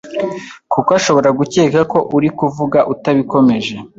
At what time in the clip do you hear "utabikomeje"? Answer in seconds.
2.93-3.73